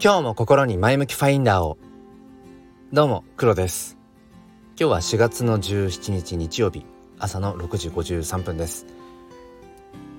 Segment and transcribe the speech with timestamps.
[0.00, 1.76] 今日も心に前向きファインダーを。
[2.92, 3.98] どうも黒です。
[4.78, 6.86] 今日は4月の17日日曜日。
[7.18, 8.86] 朝の6時53分です。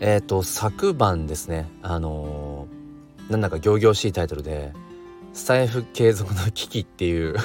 [0.02, 1.70] えっ、ー、と昨晩ですね。
[1.82, 4.74] あのー、なんだか仰々しいタイトルで
[5.32, 7.38] スタイフ継続の危機っていう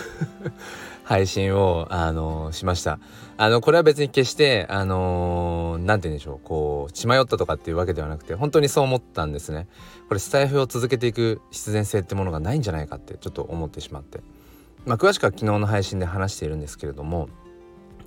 [1.04, 2.98] 配信を、あのしました。
[3.36, 9.68] あの、これは別に決して、あのー、なんて言うんでしょう、こう、血迷ったとかっていうわけではなくて、本当にそう思ったんですね。
[10.08, 14.20] これ、スタイフを続けていく必然性ってものがないんじゃないかって、ちょっと思ってしまって。
[14.86, 17.28] まあ、詳しくは昨日の配信で話しているんですけれども、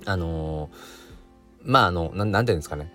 [0.04, 2.92] あのー、まあ、あの、ななんて言うんですかね。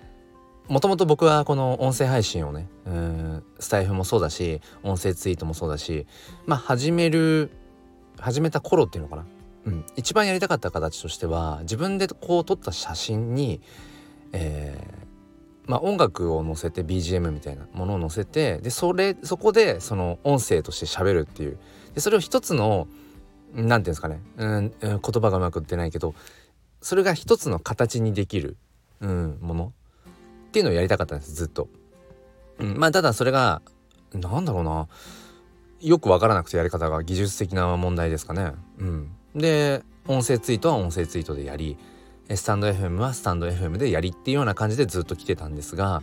[0.67, 6.07] もともと僕はこの音声配信をね、うん、スタイフもそうだし、音声ツイートもそうだし、
[6.45, 7.51] まあ、始める、
[8.17, 9.25] 始めた頃っていうのかな。
[9.65, 13.61] うん、一番やりたかった形としては自分でこう撮った写真に、
[14.33, 21.57] えー、まあ、音楽を載せて BGM みたいなものを載せてでそれそこでその音声として喋るっていう。
[21.93, 22.87] でそれを一つの
[23.53, 26.15] 何て言うんですかね、うん、言葉がうまくってないけど
[26.81, 28.57] それが一つの形にできる、
[28.99, 29.73] うん、もの。
[30.47, 31.69] っていうのをやりたかったんですずっと。
[32.59, 33.61] うん、まあただそれが
[34.13, 34.87] なんだろうな。
[35.81, 37.03] よく分からなくてやり方が。
[37.03, 38.53] 技術的な問題ですかね。
[38.77, 41.77] うん、で音声ツイートは音声ツイートでやり
[42.29, 46.01] スタンド FM はスタンド FM でやりっていうような感じでずっと来てたんですが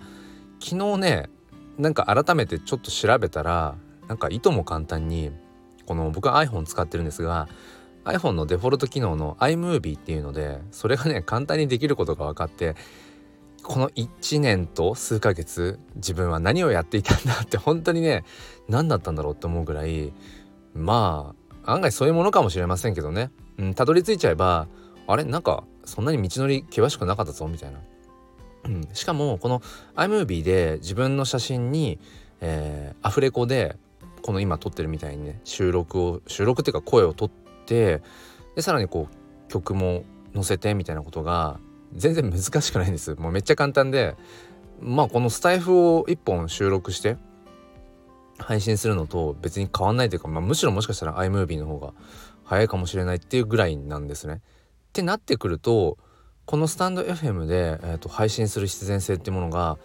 [0.63, 1.31] 昨日ね
[1.79, 3.77] なんか改めてちょっと調べたら
[4.09, 5.31] なんかいとも簡単に
[5.87, 7.49] この僕は iPhone 使ってるんですが
[8.05, 12.75] iPhone のデフォルト機能の iMovie っていうのでそれがね簡単にできることが分かって
[13.63, 18.25] この1年と数ヶ月自分は何をやっていたんだって本当にね
[18.69, 20.13] 何だったんだろうって思うぐらい
[20.75, 23.31] まあ案外そういうものかもしれませんけどね。
[23.59, 24.69] うんたどり着いちゃえば
[25.07, 25.25] あれ？
[25.25, 27.47] なんかそんなに道のり険しくなかったぞ？
[27.49, 27.81] みたいな、
[28.65, 29.61] うん、しかもこの
[29.97, 31.99] iMovie で自分の写真に、
[32.41, 33.77] えー、アフレコで
[34.23, 37.31] この今撮ってるみたいにね収録を収録っていうか声を撮っ
[37.67, 38.03] て
[38.55, 40.05] でさらにこう曲も
[40.35, 41.59] 載せてみたいなことが
[41.95, 43.15] 全然難しくないんです。
[43.17, 44.17] もうめっちゃ簡単で
[44.81, 47.17] まあこのスタイフを1本収録して
[48.43, 51.93] 配信するのと別に変わんないというか、まあ、むしろもしかしたら iMovie の方が
[52.45, 54.35] 早いかもしれないっていうぐらいなんですね。
[54.35, 54.39] っ
[54.93, 55.99] てなってくると
[56.47, 59.79] このスタンド FM で、えーと、配信する必然性ってものが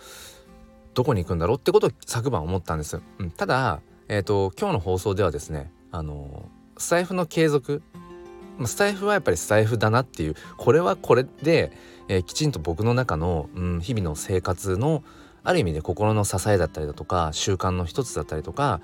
[0.95, 2.99] どこに行くんだろうってことを昨晩思ったんです。
[3.19, 7.83] うん、ただ、えーと、今日の放送ではですねあのスタイフの継続
[8.65, 11.71] スタイフはやっぱりスタイフだなっていうこれはこれで、
[12.07, 15.03] えー、きちんと僕の中の、うん、日々の生活の
[15.45, 18.81] ある意味で心の支えだったりだとか習慣の一つだったりとかやっ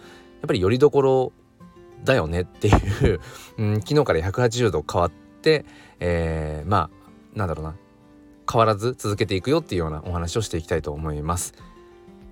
[0.48, 1.34] ぱりよりどころ
[2.04, 3.20] だよねっていう
[3.58, 5.66] うん、昨日から180度変わって、
[6.00, 6.90] えー、ま
[7.36, 7.76] あなんだろうな
[8.52, 11.54] 変わらず続けていくよっていうようなお話をしていきたいと思います。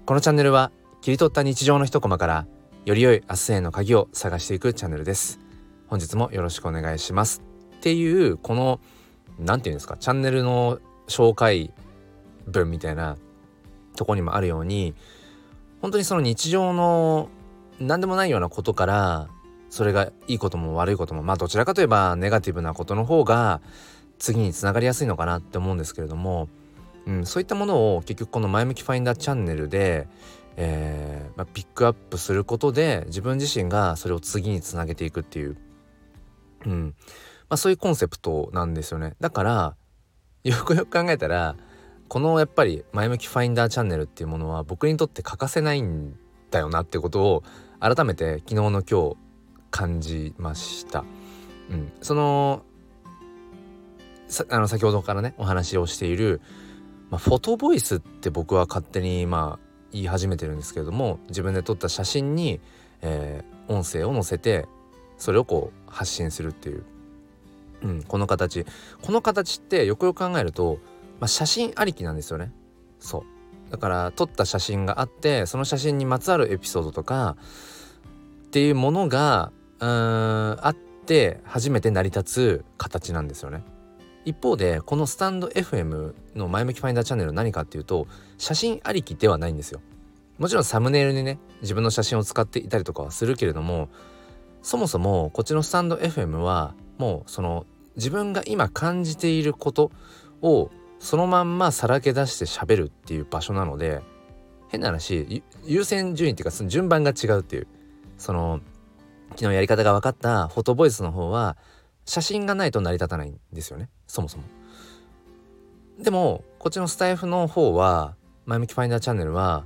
[0.06, 2.48] このチャンネルは切り取った日常の一コマから
[2.86, 5.40] より良い明日への鍵を探していくチャンネルです。
[5.88, 7.42] 本日もよろしくお願いします。
[7.78, 8.80] っていうこの
[9.40, 11.74] 何て言うんですかチャンネルの紹介
[12.48, 13.18] 文みたいな
[14.00, 14.96] とこにもあるように
[15.82, 17.28] 本当にその日常の
[17.82, 19.28] 何でもないようなことから
[19.70, 23.60] それがいいことも悪いこともまあどちらかといえばネガティブなことの方が
[24.18, 26.48] 次につながりやすいのかなって思うんですけれども、
[27.08, 30.08] うん、そういったものを結局この「前向きファインダーチャンネルで」
[30.62, 35.56] えーまあ、ピックアップすることで自分自身がそれを次につなげていくっていう、
[36.66, 36.96] うん
[37.50, 39.16] まあ、そういうコンセプトなんですよね。
[39.22, 39.76] だから
[40.44, 41.56] よくよく考えたら
[42.10, 46.18] このやっぱり前向きファインダーチャンネルっていうものは僕にとって欠かせないん
[46.50, 47.44] だよなってことを
[47.80, 49.16] 改めて昨日の今日
[49.70, 51.06] 感じました。
[51.70, 52.64] うん、その
[54.50, 56.42] あの先ほどからねお話をしている、
[57.12, 62.60] まあ、フォトボイスって僕は勝手にまあ言い始めてるんですけれども自分で撮った写真に、
[63.02, 64.68] えー、音声を載せて
[65.18, 66.84] それをこう発信するっていう、
[67.84, 68.66] うん、この形。
[69.04, 70.80] この形ってよくよく考えると
[71.20, 72.52] まあ、写真ありきなんですよね。
[73.00, 73.72] そう。
[73.72, 77.38] だから撮った写真があってその写真にまつわるエピソードとか
[78.46, 83.64] っていうものがうーんあって初めて成り立つ形なんですよね。
[84.26, 88.08] 一方でこのスタンド FM の前向きファインダーチャンネル何かっていうと
[88.38, 89.82] 写真ありきではないんですよ。
[90.38, 93.90] もちろんサムネイルにね自分の写真を使っていたりとかはするけれども
[94.62, 97.66] そもそもこっちのスタンド FM はもうその
[97.96, 99.92] 自分が今感じていること
[100.42, 100.70] を
[101.00, 104.02] そのまんまさらけ出して喋るっていう場所なので
[104.70, 107.68] 変な話優先順位っていうかその順番が違うっていう
[108.18, 108.60] その
[109.32, 111.58] 昨日やり方が分かったフォトボイスの方は
[112.06, 114.44] 写真がないと成り立たないんですよねそもそも。
[116.00, 118.16] でもこっちのスタイフの方は
[118.46, 119.66] 前向きファインダーチャンネルは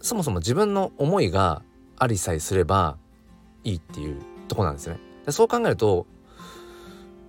[0.00, 1.62] そもそも自分の思いが
[1.98, 2.98] ありさえすれば
[3.64, 4.98] いいっていうとこなんですね。
[5.24, 6.06] でそう考えると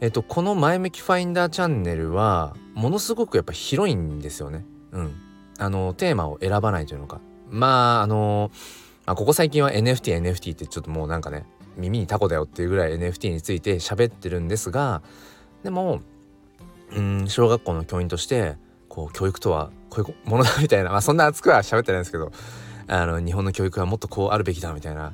[0.01, 4.63] えっとこの前向きファインダーチャンネルはものすごくやっぱ広いんですよね。
[4.91, 5.15] うん。
[5.57, 7.19] あのテーマを選ばないというのか。
[7.50, 8.51] まああの
[9.07, 11.45] まあ、ここ最近は NFT NFT ってちょっともうなんかね
[11.75, 15.01] 耳にタコだよっていうぐらい NFT について喋ってるんですが
[15.63, 16.01] でも
[16.91, 18.57] うん小学校の教員として
[18.89, 22.31] こう教育とはこういうものだみたいな、まあ、そんな熱くは喋ってないんですけど
[22.88, 25.13] あの日本の教育はもっとこうあるべきだみたいな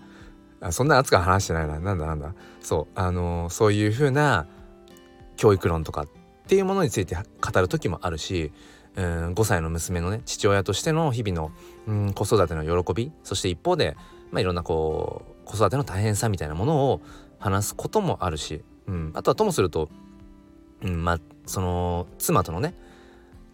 [0.60, 4.48] あそんな熱くは話してないななんだなんだそうあのそういう風な
[5.38, 8.52] 教育論とかってっていうものについて語る時もあるし
[8.96, 11.52] うん5歳の娘のね父親としての日々の
[11.88, 13.96] うん子育ての喜びそして一方で、
[14.32, 17.02] まあ、いろんなこう子育ての大変さみたいなものを
[17.40, 19.90] 話すこともあるし、うん、あとはともすると、
[20.82, 22.76] うん、まあその妻とのね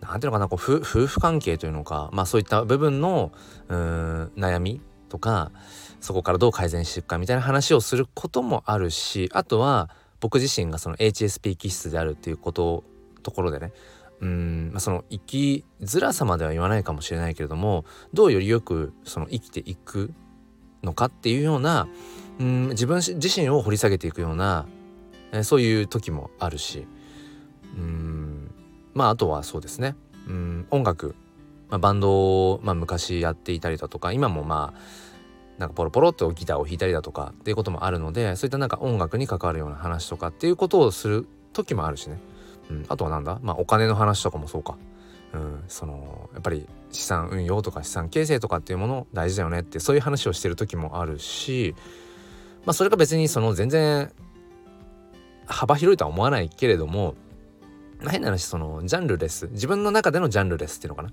[0.01, 3.31] 何ていうのかなこう夫婦関係というのかまあそういった部分の
[3.69, 5.51] うん悩みとか
[6.01, 9.89] そこからどう改善していくかみたいな話をすることもあるしあとは
[10.19, 12.83] 僕自身がその HSP 気質であるっていうこと
[13.23, 13.71] ところでね
[14.21, 20.13] うん、まあ、その生きづらさまでは言わないかもしれないけれどもどうよりよくその生きていく
[20.83, 21.87] のかっていうような
[22.39, 24.65] うん自分自身を掘り下げていくような、
[25.31, 26.87] え、そういう時もあるし
[27.77, 28.51] うん
[28.93, 29.95] まああとはそうですね
[30.27, 31.15] うん音楽、
[31.69, 35.08] まあ、バンドを、まあ、昔やっていたりだとか今もまあ
[35.59, 42.17] なんかポロポロっとギターを弾いたりだとかっていうこともあるのでそういったなんか音楽に関わるような話とかっていうことをする時もあるしね、
[42.71, 43.39] うん、あとはなんだ？
[43.43, 44.77] まあお金の話とかもそうか、
[45.33, 51.75] うん、そのやっぱり資産運用とか資産形成とかっていうもの大事だよねってそういう話をしてる時もあるし
[52.65, 54.11] まあそれが別にその全然
[55.45, 57.15] 幅広いとは思わないけれども
[58.07, 59.49] 変な話そのジャンルレス。
[59.51, 61.11] 自分の中でのジャンルレスっていうのかな。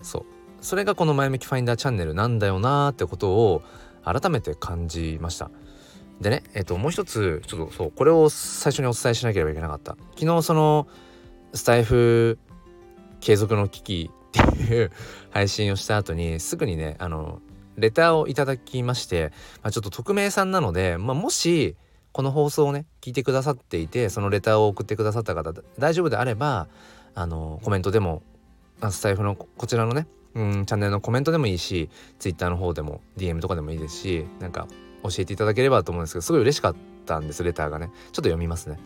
[0.00, 0.24] そう。
[0.60, 3.62] それがこの前向きファインダーチャンネルなんだよなーってことを
[4.04, 5.50] 改めて感じました。
[6.20, 9.96] でねえっともう一つちょっとそうこれを最初にお伝えしなければいけなかった。
[10.18, 10.86] 昨日その
[11.54, 12.38] スタイフ
[13.20, 14.92] 継続の危機っていう
[15.30, 17.40] 配信をした後にすぐにねあの
[17.76, 19.32] レターをいただきまして、
[19.62, 21.76] まあ、ちょっと匿名さんなので、まあ、もし
[22.12, 26.68] この放送をね聞いてくださっていてそのレターを送ってくださった方大丈夫であれば
[27.14, 28.22] あのコメントでも
[28.90, 34.68] スタイフのこちらのねうんチャンネルのコメントでもいいし Twitter の方でも DM とかでもいいですしなんか
[35.02, 37.86] 教えていただければと思うんですけどすごい嬉しかったんですレターがね。
[37.86, 38.78] ちょっと読みますね。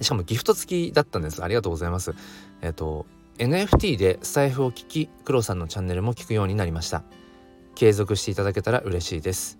[0.00, 1.42] しかもギフト付きだったんです。
[1.42, 2.14] ありがとうございます。
[2.62, 3.06] えっ、と
[3.38, 7.02] NFT でスタイフを聞き黒さんのチャンネルも聞くようになりました。
[7.74, 9.58] 継続していただけたら嬉しいです。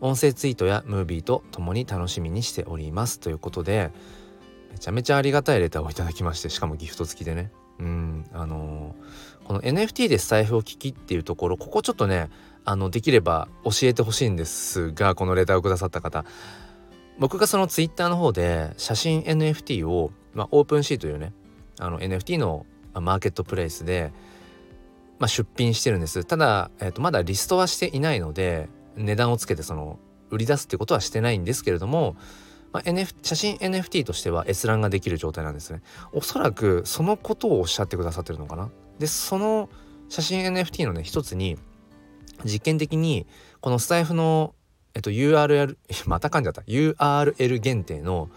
[0.00, 3.20] 音声ツイートやムービーとともに楽しみにしております。
[3.20, 3.90] ということで
[4.72, 7.50] めちゃめちゃありがたいレターをいただきましてしかもギフト付きでね。
[7.78, 8.89] うんあのー、
[9.50, 12.30] この NFT でスタイフを聞きっていうところここちょっとね
[12.64, 16.24] あのできれば教えてほしいんですがこのレターをくださった方。
[17.18, 21.32] 僕がそのツイッターの方で写真 NFT を、まあ、オープンシーというね
[21.80, 22.64] あの NFT の
[22.94, 24.12] マーケットプレイスで、
[25.18, 26.22] まあ、出品してるんです。
[26.22, 29.98] ただ、えー、とまだリストはしていないので値段をつけてその
[30.30, 32.14] 売り出すってことはしてないんですけれども、
[32.72, 35.82] まあ、NF 写真 NFT としては閲覧ができる状態なんですね。
[36.12, 38.70] おそらくそのことをおっしゃってくださってるのかな。
[39.00, 39.68] でその
[40.08, 41.56] 写真 NFT のね一つに
[42.44, 43.26] 実験的に
[43.60, 44.54] このスタイフの
[44.94, 45.76] えっと URL
[46.06, 46.62] また噛んじゃった。
[46.62, 48.28] URL 限定の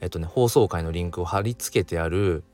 [0.00, 2.44] えっとね放送回のリンクを貼り付けてある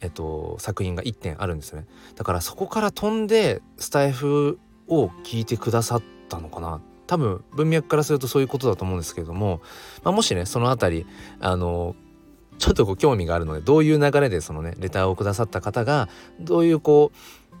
[0.00, 1.88] えっと、作品が1点あるんですよね。
[2.14, 6.80] だからそこから飛んでスタイフを聞いてくださったのかな。
[7.08, 9.60] 多分文脈からするとそういうことだと思うんですけれども、
[10.04, 11.06] まあ、もしねその辺り
[11.40, 11.96] あの
[12.58, 16.08] ちょっとこう興味があるのでどういう流れでそのねレターをくださった方が
[16.40, 17.12] どういうこ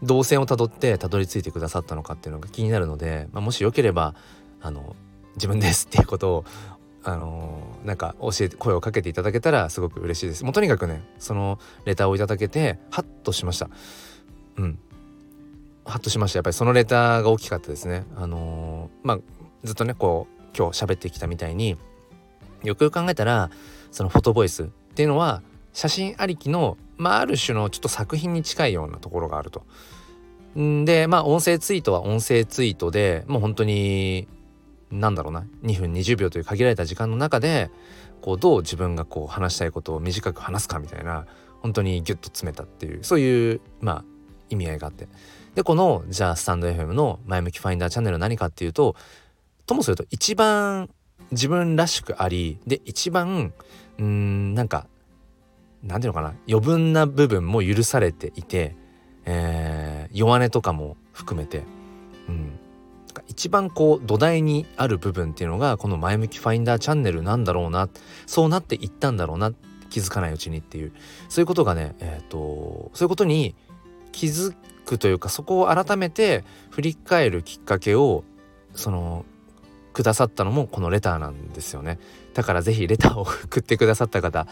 [0.02, 4.14] う動線をたどってたどり着いてくださったのかっていうのが気になるので、まあ、もしよければ
[4.60, 4.96] あの
[5.34, 6.44] 自分ですっていうことを
[7.04, 10.44] あのー、なんか教えて声をかけていただけたらすごく嬉しいです。
[10.44, 13.70] もうとにかくねそのレターをいただけてハッとしました。
[14.56, 14.78] うん。
[15.84, 16.38] ハッとしました。
[16.38, 18.04] やっぱりそのレターが大きかったですね。
[18.16, 19.18] あのー、まあ
[19.64, 21.78] ずっとねこう今日喋ってきたみたいに
[22.62, 23.50] よくよく考えたら
[23.90, 25.42] そのフォトボイスっていうのは
[25.74, 29.64] 写真ありきのまあある種のちょっと作品に近いようなところがあると。
[30.56, 34.26] でまあ音声ツイートは音声ツイートでもう本当に
[34.90, 37.70] なんだろうな2分20秒という限られた時間の中で
[38.22, 41.26] こうどう自分がこう話したいことを短く話すかみたいな
[41.62, 44.04] 本当にギュッと詰めたっていうそういうまあ
[44.50, 45.06] 意味合いがあって
[45.54, 48.96] でこのじゃあスタンド FM の前向きファインダーチャンネルは何かっていうと
[49.64, 50.90] ともすると一番
[51.30, 53.52] 自分らしくありで一番
[53.98, 54.86] うーんなんか
[55.82, 58.76] なんていうのかな余分な部分も許されていて、
[59.24, 61.62] えー、弱音とかも含めて、
[62.28, 62.58] うん、
[63.26, 67.88] 一番こう土台にある部分っていうのがこの前向きファインダーチャンネルなんだろうな
[68.26, 69.52] そうなっていったんだろうな
[69.90, 70.92] 気づかないうちにっていう。
[71.28, 73.54] そういうことがねえっ、ー、とそういうことに
[74.12, 78.24] 気づくというかそこを改めて振り返るきっかけを
[78.74, 79.24] その
[79.98, 81.98] くださったのもこのレターなんですよね。
[82.32, 84.46] だから是非レターを送ってくださった方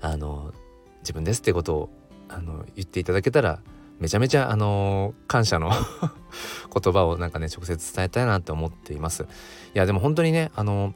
[0.00, 0.54] あの
[1.00, 1.88] 自分ですってことを
[2.30, 3.60] あの言っていただけたら
[4.00, 5.70] めちゃめちゃあの感謝の
[6.72, 9.24] 言葉をなんかね直接伝えたいなって思っています。
[9.24, 9.26] い
[9.74, 10.94] やでも本当にねあの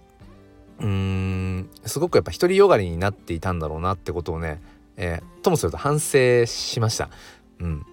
[0.78, 4.62] うーんすごくやっぱ独りよがりになっていたんだろうなってことをね、
[4.96, 7.10] えー、ともすると反省しました。
[7.58, 7.84] うん。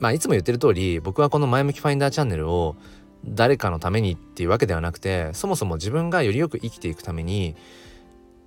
[0.00, 2.76] まあいつも言ってる通り僕はこの前向きファインダーチャンネルを
[3.24, 7.54] 誰かのためにっていうわけではなくてそもそも自分がよりよく生きていくために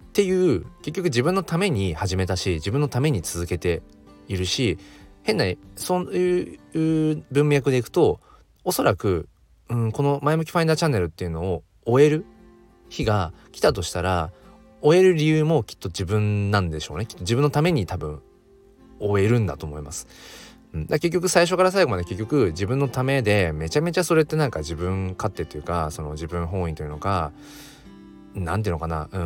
[0.07, 3.81] っていう結局自分のために始めたし自分のために続けて
[4.27, 4.77] いるし
[5.23, 8.19] 変なそういう文脈でいくと
[8.63, 9.27] おそらく、
[9.69, 12.25] うん、この前向きファインダーチャンネルっていうのを終える
[12.89, 14.31] 日が来たとしたら
[14.81, 18.21] 終える理由もきっと自分なんでしょうねきっと自分のために多分
[18.99, 20.07] 終えるんだと思います。
[20.73, 27.31] うん、だ結局最初から最後まで結局自分のためでめちゃめちゃそれってなんか自分勝手というかその自分本位というのか
[28.33, 29.19] 何ていうのかなうー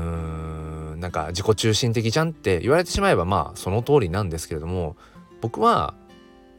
[0.95, 4.97] んなんか自己中心的じゃんって言われてしまえばまあその通りなんですけれども
[5.41, 5.93] 僕は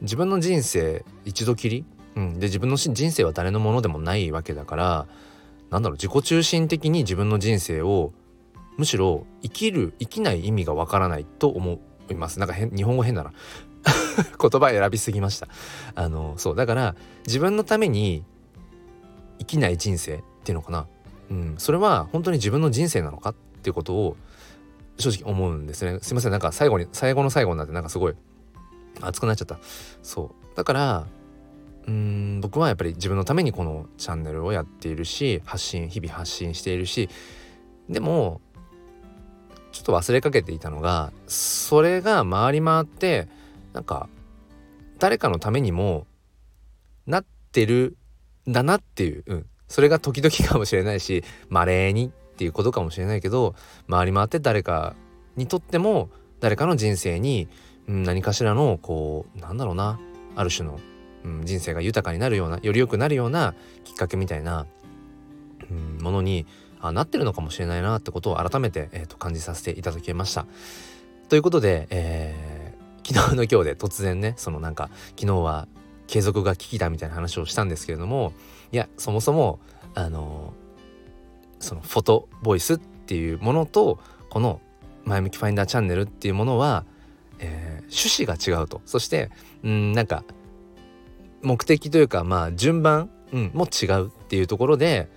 [0.00, 1.84] 自分の人生一度きり、
[2.16, 5.06] うん、で自分の人生は誰のものでもないわけだから
[5.70, 8.12] なんだろう自己中心的に自分の人生を
[8.78, 12.38] むしろ生きる生きない意味がわからないと思います。
[12.38, 13.32] なんか日本語変だな。
[14.40, 15.48] 言葉選びすぎました。
[15.94, 18.24] あのそうだから自分のために
[19.38, 20.86] 生きない人生っていうのかな、
[21.30, 24.16] うん、それは本当に自分の人生なのかっていうことを
[24.98, 25.98] 正直思うんですね。
[26.02, 28.14] すいませんなんか最後に最後の最後になってなんかすごい
[29.00, 29.58] 熱くなっちゃった。
[30.02, 30.56] そう。
[30.56, 31.06] だから
[31.88, 37.08] うん僕はやっぱり自分のためにこのチャンネルをやっているし発信日々発信しているし
[37.88, 38.42] でも
[39.72, 43.28] ちょっと忘れかけていたのがそれが回り回って
[43.78, 44.08] なんか
[44.98, 46.08] 誰かのためにも
[47.06, 47.96] なってる
[48.48, 53.54] んだなっていう、うん、それが時々かもしれないしまれにっていうことかもしれないけど
[53.88, 54.96] 回り回って誰か
[55.36, 57.48] にとっても誰かの人生に
[57.88, 59.98] うん、何かしらのこうなんだろうな
[60.36, 60.78] ある種の、
[61.24, 63.54] うん、人生が豊かになるようなより良くなるような
[63.84, 64.66] きっかけみたいな、
[65.70, 66.46] うん、ものに
[66.80, 70.46] あなってるのかもしれないなってことを改めて、えーと、感じさせていただきました。
[71.28, 72.57] ということで、えー、
[73.14, 75.68] 昨日の今日で突然ねそのなんか昨日は
[76.06, 78.32] 継続が危機だみたいな話をしたんですけれども
[78.72, 79.60] いやそもそも
[79.94, 80.52] あの
[81.58, 83.98] そのフォトボイスっていうものと
[84.30, 84.60] この
[85.04, 86.84] 前向きファインダーチャンネルっていうものは
[87.38, 88.80] えー、趣旨が違うと。
[88.84, 89.30] そして
[89.62, 90.24] うんなんか
[91.42, 95.08] 目的というかまあ順番、うん、も違うっていうところで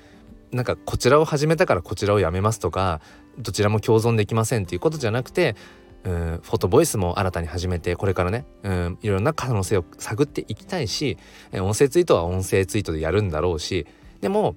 [0.52, 3.02] なんかこちらを始めたからこちらをやめますとか
[3.40, 5.56] どちらも共存できませんっていうことじゃなくて
[6.03, 11.17] うんフォトボイスも新たに始めてこれからねうんいろんな可能性を探っていきたいし
[11.53, 13.86] 音声ツイートは音声ツイートでやるんだろうし
[14.22, 14.55] でも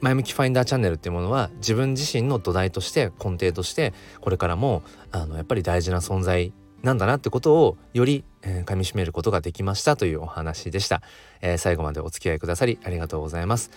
[0.00, 11.02] 前向きファインダーチャンネルっていうものは自分自身の土台として根底としてこれからもあのやっぱり大事な存在なんだなってことをより、えー、噛みしめることができましたというお話でした、
[11.40, 13.70] えー、最後までお付き合いくださりありがとうございます。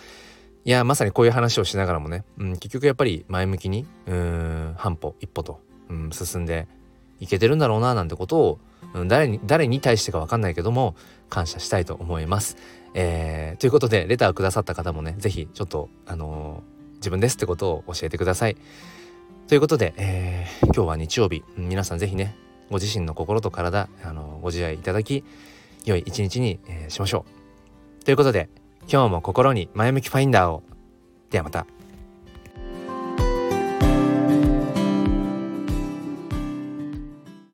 [0.62, 6.68] いやまさにこういう話をしながらもね、うん、結局やっぱり前向きにうん半歩一歩と、うん、進んで
[7.18, 8.58] いけてるんだろうななんてことを、
[8.94, 10.94] うん、誰に誰に対してか分かんないけども
[11.28, 12.56] 感謝したいと思います
[12.94, 18.56] えー、ということでレターくださった方もね是非ちょっとあのー、自分ですってことを教えてください。
[19.46, 22.36] ということで、えー、今日は日曜日皆さん是非ね
[22.70, 25.24] ご自身の心と体、あのご自愛いただき
[25.84, 27.24] 良い一日に、え、しましょ
[28.00, 28.04] う。
[28.04, 28.48] ということで
[28.90, 30.62] 今日も心に前向きファインダーを。
[31.30, 31.79] ではまた。